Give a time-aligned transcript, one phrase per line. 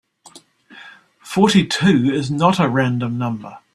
[1.21, 3.59] Forty-two is not a random number.